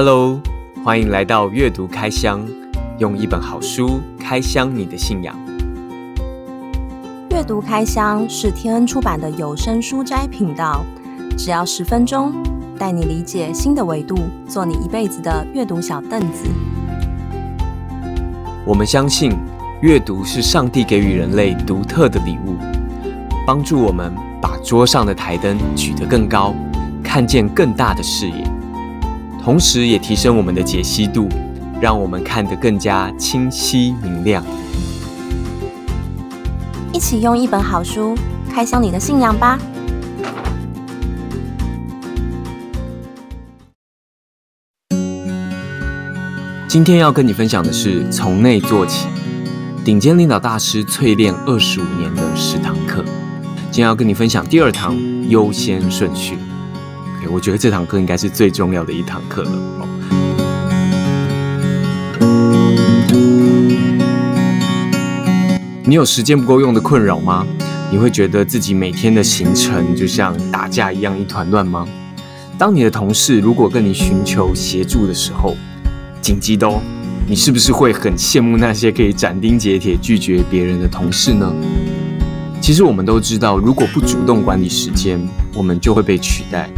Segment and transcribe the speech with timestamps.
[0.00, 0.40] Hello，
[0.84, 2.46] 欢迎来到阅读开箱，
[2.98, 5.36] 用一本好书开箱你的信仰。
[7.30, 10.84] 阅读开箱是天恩出版的有声书斋频道，
[11.36, 12.32] 只要十分钟，
[12.78, 14.16] 带你理解新的维度，
[14.46, 16.44] 做你一辈子的阅读小凳子。
[18.64, 19.36] 我们相信，
[19.80, 22.54] 阅读是上帝给予人类独特的礼物，
[23.44, 26.54] 帮助我们把桌上的台灯举得更高，
[27.02, 28.48] 看见更大的视野，
[29.48, 31.26] 同时也提升我们的解析度，
[31.80, 34.44] 让我们看得更加清晰明亮。
[36.92, 38.14] 一起用一本好书
[38.52, 39.58] 开箱你的信仰吧！
[46.68, 49.08] 今天要跟你分享的是从内做起，
[49.82, 53.02] 顶尖领导大师淬炼二十五年的十堂课。
[53.70, 54.94] 今天要跟你分享第二堂
[55.30, 56.36] 优先顺序。
[57.30, 59.50] 我觉得这堂课应该是最重要的一堂课了。
[65.84, 67.46] 你有时间不够用的困扰吗？
[67.90, 71.86] 你会觉得自己每天的行程就像打架一样一团乱吗？
[72.58, 75.56] 当你的同事如果跟你寻求协助的时候，
[76.20, 76.82] 紧急的哦，
[77.26, 81.50] 你是不是会很羡慕那些可以斩钉截铁拒绝别人的同事呢？
[82.60, 85.18] 其实我们都知道，如果不主动管理时间，
[85.54, 86.68] 我们就会被取代。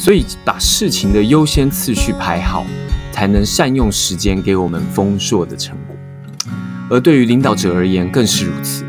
[0.00, 2.64] 所以把事情的优先次序排好，
[3.12, 5.94] 才能善用时间，给我们丰硕的成果。
[6.88, 8.82] 而对于领导者而言，更是如此，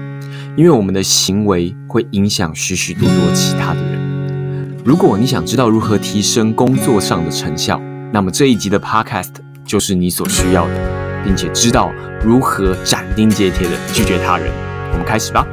[0.55, 4.73] 因为我们的行为会影响许许多多其他的人。
[4.85, 7.77] 如果你想知道如何提升工作上的成效，
[8.13, 9.33] 那么这一集的 Podcast
[9.65, 11.91] 就是你所需要的，并且知道
[12.23, 14.49] 如何斩钉截铁的拒绝他人。
[14.93, 15.45] 我们开始吧。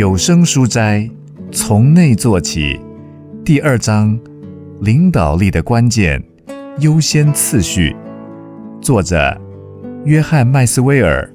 [0.00, 1.06] 有声书斋。
[1.52, 2.80] 从内做起，
[3.44, 4.18] 第二章：
[4.80, 6.24] 领导力的关键——
[6.80, 7.94] 优先次序。
[8.80, 9.38] 作者：
[10.06, 11.30] 约翰·麦斯威尔，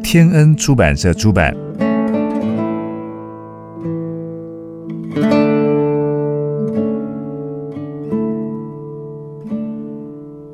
[0.00, 1.52] 天恩出版社出版。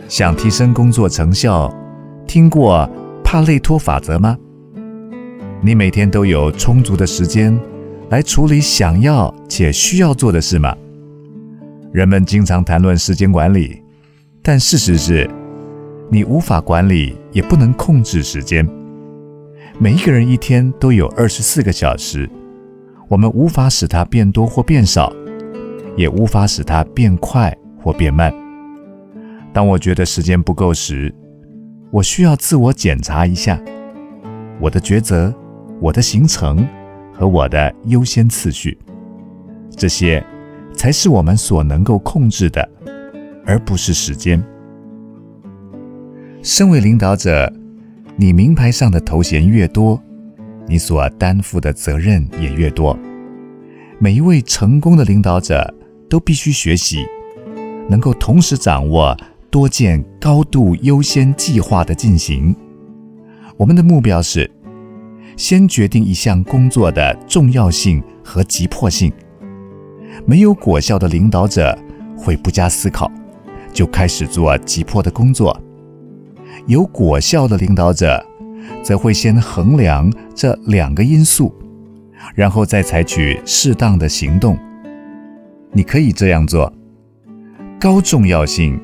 [0.08, 1.70] 想提升工作成效，
[2.26, 2.88] 听过
[3.22, 4.34] 帕累托法则吗？
[5.64, 7.58] 你每天都有充足的时间。
[8.10, 10.76] 来处理想要且需要做的事吗？
[11.90, 13.82] 人们经常谈论时间管理，
[14.42, 15.28] 但事实是，
[16.10, 18.68] 你无法管理，也不能控制时间。
[19.78, 22.28] 每一个人一天都有二十四个小时，
[23.08, 25.10] 我们无法使它变多或变少，
[25.96, 28.32] 也无法使它变快或变慢。
[29.50, 31.12] 当我觉得时间不够时，
[31.90, 33.58] 我需要自我检查一下
[34.60, 35.34] 我的抉择，
[35.84, 36.66] 我的行程。
[37.16, 38.76] 和我的优先次序，
[39.76, 40.20] 这些
[40.74, 42.68] 才是我们所能够控制的，
[43.46, 44.44] 而不是时间。
[46.42, 47.48] 身为领导者，
[48.16, 50.02] 你名牌上的头衔越多，
[50.66, 52.98] 你所担负的责任也越多。
[54.00, 55.72] 每一位成功的领导者
[56.10, 57.06] 都必须学习，
[57.88, 59.16] 能够同时掌握
[59.52, 62.52] 多件高度优先计划的进行。
[63.56, 64.50] 我们的目标是。
[65.36, 69.12] 先决定一项工作的重要性和急迫性。
[70.26, 71.76] 没有果效的领导者
[72.16, 73.10] 会不加思考
[73.72, 75.52] 就开始做急迫的工作；
[76.66, 78.24] 有果效的领导者
[78.82, 81.52] 则会先衡量这两个因素，
[82.34, 84.56] 然后再采取适当的行动。
[85.72, 86.72] 你可以这样做：
[87.80, 88.80] 高重要性、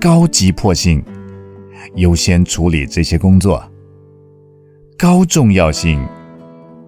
[0.00, 1.02] 高急迫性，
[1.96, 3.60] 优先处理这些工作。
[5.00, 6.04] 高重要性，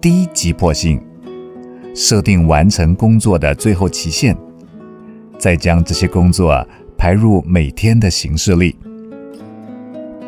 [0.01, 1.01] 低急迫性，
[1.95, 4.35] 设定完成工作的最后期限，
[5.39, 6.67] 再将这些工作
[6.97, 8.75] 排入每天的行事历。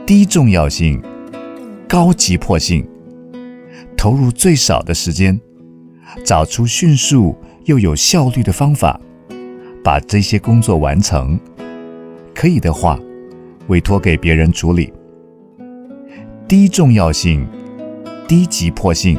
[0.06, 1.04] 低重要性，
[1.86, 2.88] 高急迫性，
[3.98, 5.38] 投入最少的时间，
[6.24, 7.36] 找出迅速
[7.66, 8.98] 又有效率的方法，
[9.84, 11.38] 把这些工作完成。
[12.34, 12.98] 可以的话，
[13.68, 14.94] 委托给别人处理。
[16.48, 17.46] 低重要性。
[18.34, 19.16] 低急迫性，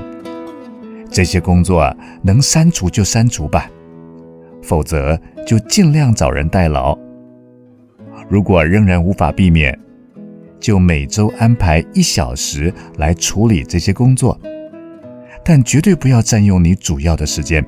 [1.09, 3.71] 这些工作能删除就删除吧，
[4.61, 5.17] 否则
[5.47, 6.99] 就尽量找人代劳。
[8.29, 9.79] 如果仍然无法避免，
[10.59, 14.37] 就每周安排一小时来处理这些工作，
[15.45, 17.65] 但绝对不要占用你主要的时间。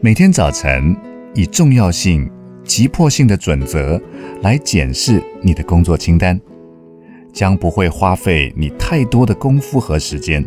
[0.00, 0.96] 每天早晨
[1.34, 2.26] 以重要性、
[2.64, 4.00] 急迫性的准则
[4.40, 6.40] 来检视你的工作清单。
[7.32, 10.46] 将不会花费你太多的功夫和时间。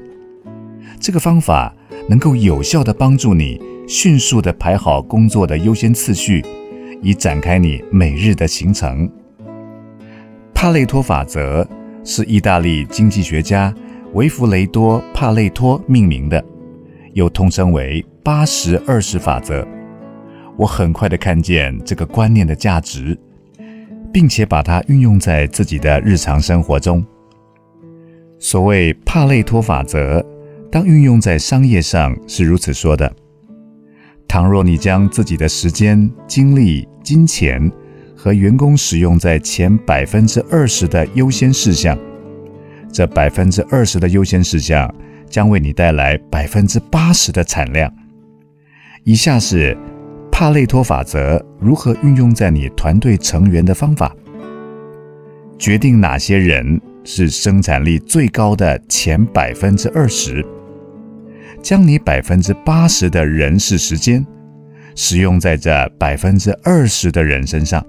[0.99, 1.73] 这个方法
[2.07, 6.43] 能够有效地帮助你迅速地排好工作的优先次序，
[7.01, 9.09] 以展开你每日的行程。
[10.53, 11.67] 帕累托法则
[12.05, 13.73] 是意大利经济学家
[14.13, 16.43] 维弗雷多·帕累托命名的，
[17.13, 19.67] 又通称为“八十二十法则”。
[20.55, 23.17] 我很快地看见这个观念的价值。
[24.13, 27.03] 并且把它运用在自己的日常生活中。
[28.37, 30.23] 所谓帕累托法则，
[30.71, 33.11] 当运用在商业上是如此说的：
[34.27, 37.71] 倘若你将自己的时间、精力、金钱
[38.15, 41.97] 和员工使用在前百分之二十的优先事项，
[42.91, 44.93] 这百分之二十的优先事项
[45.27, 47.91] 将为你带来百分之八十的产量。
[49.03, 49.75] 以下是。
[50.33, 54.11] 帕累托法则如何运用在你团队成员的方法？
[55.59, 60.43] 决定哪些人是生产力最高的前百分之二十，
[61.61, 64.25] 将你百分之八十的人事时间
[64.95, 67.85] 使用在这百分之二十的人身上，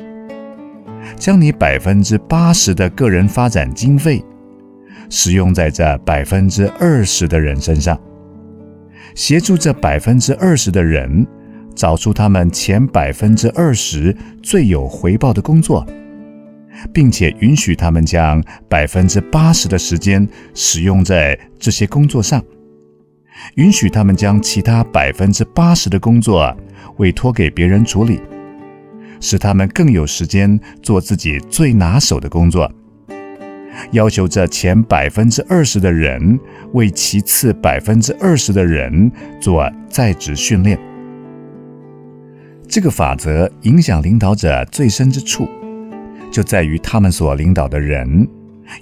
[1.16, 4.22] 将你百分之八十的个人发展经费
[5.08, 7.98] 使用在这百分之二十的人身上，
[9.14, 11.26] 协助这百分之二十的人。
[11.74, 15.84] 找出他们前百分之二十最有回报的工作，
[16.92, 22.42] 并且允许他们将百分之八十的时间使用在这些工作上，
[23.56, 26.56] 允许他们将其他百分之八十的工作
[26.98, 28.20] 委托给别人处理，
[29.20, 32.70] 使他们更有时间做自己最拿手的工作。
[33.90, 36.38] 要求这前百分之二十的人
[36.74, 39.10] 为其次百分之二十的人
[39.40, 40.78] 做在职训练。
[42.68, 45.48] 这个法则影响领导者最深之处，
[46.32, 48.26] 就在于他们所领导的人，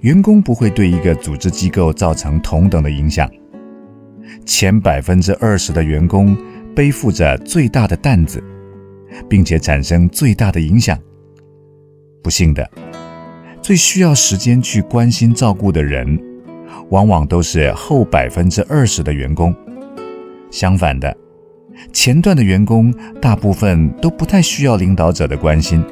[0.01, 3.29] 员工不会对一个组织机构造成同等的影响。
[4.47, 6.37] 前百分之二十的员工
[6.75, 8.43] 背负着最大的担子，
[9.29, 10.99] 并且产生最大的影响。
[12.23, 12.69] 不幸的，
[13.61, 16.19] 最需要时间去关心照顾的人，
[16.89, 19.55] 往往都是后百分之二十的员工。
[20.51, 21.15] 相反的。
[21.93, 25.85] 前段的员工大部分都不太需要领导者的关心，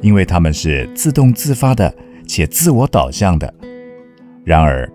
[0.00, 1.94] 因为他们是自动自发的
[2.26, 3.52] 且自我导向的。
[4.44, 4.90] 然而，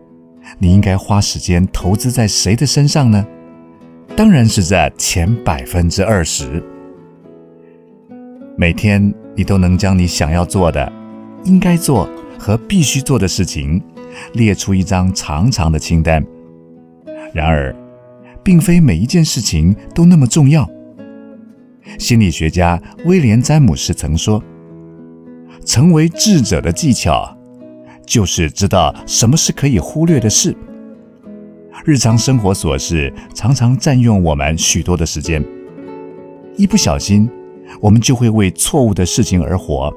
[0.59, 3.25] 你应该花时间投资在谁的身上呢？
[4.15, 6.61] 当然是在前百分之二十。
[8.57, 10.91] 每天你都能将你想要做的、
[11.45, 13.81] 应该做和必须做的事情
[14.33, 16.23] 列出一张长长的清单。
[17.33, 17.73] 然而，
[18.43, 20.69] 并非每一件事情都那么重要。
[21.97, 24.41] 心理学家威廉·詹姆斯曾说
[25.65, 27.37] ：“成为智者的技巧，
[28.05, 30.55] 就是知道什么是可以忽略的事。
[31.83, 35.43] 日常生活琐事常常占用我们许多的时间，
[36.55, 37.29] 一不小心，
[37.79, 39.91] 我们就会为错误的事情而活。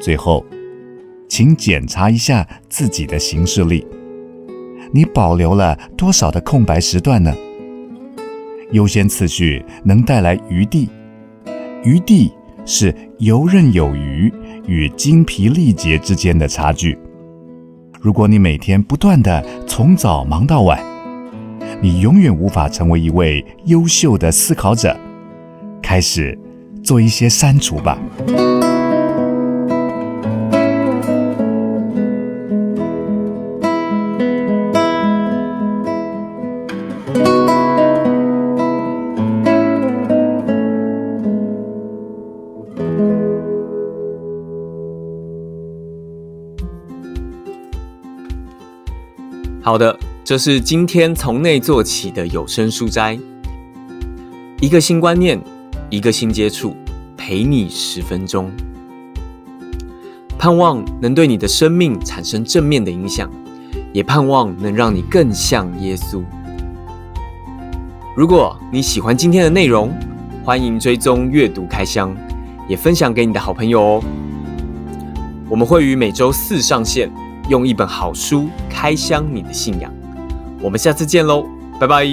[0.00, 0.44] 最后，
[1.28, 3.86] 请检查一下自己的行事力。”
[4.92, 7.34] 你保留了多少的空白时段呢？
[8.72, 10.88] 优先次序能带来余地，
[11.82, 12.32] 余地
[12.66, 14.32] 是游刃有余
[14.66, 16.98] 与精疲力竭之间的差距。
[18.00, 20.78] 如果你每天不断的从早忙到晚，
[21.80, 24.94] 你永远无法成为一位优秀的思考者。
[25.82, 26.38] 开始
[26.84, 27.98] 做一些删除吧。
[49.60, 53.18] 好的，这是今天从内做起的有声书斋。
[54.60, 55.38] 一个新观念，
[55.90, 56.76] 一个新接触，
[57.16, 58.50] 陪你十分钟，
[60.38, 63.28] 盼望能对你的生命产生正面的影响，
[63.92, 66.22] 也盼望能让你更像耶稣。
[68.16, 69.92] 如果你喜欢今天的内容，
[70.44, 72.16] 欢迎追踪阅读开箱，
[72.68, 74.04] 也分享给你的好朋友哦。
[75.48, 77.10] 我们会于每周四上线。
[77.48, 79.92] 用一本好书开箱你的信仰，
[80.60, 81.46] 我们下次见喽，
[81.80, 82.06] 拜拜。